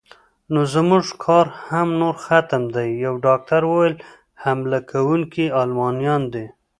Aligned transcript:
نو 0.53 0.61
زموږ 0.73 1.05
کار 1.23 1.45
هم 1.67 1.87
نور 2.01 2.15
ختم 2.25 2.63
دی، 2.75 2.89
یو 3.05 3.13
ډاکټر 3.25 3.61
وویل: 3.67 3.95
حمله 4.43 4.79
کوونکي 4.91 5.45
المانیان 5.61 6.23
دي. 6.33 6.45